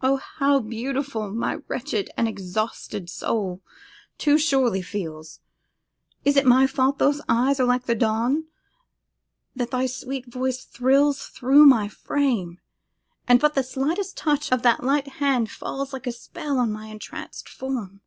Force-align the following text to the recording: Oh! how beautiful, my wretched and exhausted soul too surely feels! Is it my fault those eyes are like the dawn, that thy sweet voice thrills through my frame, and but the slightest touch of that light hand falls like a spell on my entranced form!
Oh! 0.00 0.16
how 0.16 0.60
beautiful, 0.60 1.30
my 1.34 1.56
wretched 1.68 2.08
and 2.16 2.26
exhausted 2.26 3.10
soul 3.10 3.60
too 4.16 4.38
surely 4.38 4.80
feels! 4.80 5.40
Is 6.24 6.38
it 6.38 6.46
my 6.46 6.66
fault 6.66 6.96
those 6.96 7.20
eyes 7.28 7.60
are 7.60 7.66
like 7.66 7.84
the 7.84 7.94
dawn, 7.94 8.46
that 9.54 9.70
thy 9.70 9.84
sweet 9.84 10.24
voice 10.24 10.64
thrills 10.64 11.26
through 11.26 11.66
my 11.66 11.88
frame, 11.88 12.58
and 13.28 13.38
but 13.38 13.52
the 13.52 13.62
slightest 13.62 14.16
touch 14.16 14.50
of 14.50 14.62
that 14.62 14.82
light 14.82 15.08
hand 15.20 15.50
falls 15.50 15.92
like 15.92 16.06
a 16.06 16.12
spell 16.12 16.56
on 16.56 16.72
my 16.72 16.86
entranced 16.86 17.46
form! 17.46 18.00